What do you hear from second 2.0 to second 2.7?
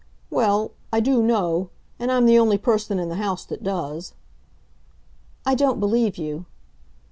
I'm the only